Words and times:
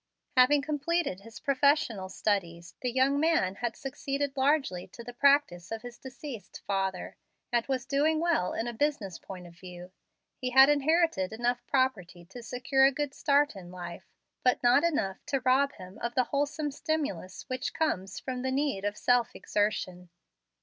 Having 0.35 0.63
completed 0.63 1.19
his 1.19 1.39
professional 1.39 2.09
studies, 2.09 2.73
the 2.81 2.91
young 2.91 3.19
man 3.19 3.53
had 3.57 3.75
succeeded 3.75 4.35
largely 4.35 4.87
to 4.87 5.03
the 5.03 5.13
practice 5.13 5.69
of 5.71 5.83
his 5.83 5.99
deceased 5.99 6.63
father, 6.65 7.17
and 7.51 7.67
was 7.67 7.85
doing 7.85 8.19
well 8.19 8.51
in 8.51 8.67
a 8.67 8.73
business 8.73 9.19
point 9.19 9.45
of 9.45 9.53
view. 9.55 9.91
He 10.37 10.49
had 10.49 10.69
inherited 10.69 11.31
enough 11.31 11.63
property 11.67 12.25
to 12.31 12.41
secure 12.41 12.83
a 12.85 12.91
good 12.91 13.13
start 13.13 13.55
in 13.55 13.69
life, 13.69 14.11
but 14.43 14.63
not 14.63 14.83
enough 14.83 15.23
to 15.27 15.41
rob 15.41 15.73
him 15.73 15.99
of 16.01 16.15
the 16.15 16.23
wholesome 16.23 16.71
stimulus 16.71 17.47
which 17.47 17.71
comes 17.71 18.19
from 18.19 18.41
the 18.41 18.49
need 18.51 18.83
of 18.83 18.97
self 18.97 19.35
exertion. 19.35 20.09